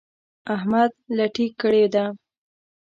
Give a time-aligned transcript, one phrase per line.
[0.55, 2.05] احمد لټي کړې ده.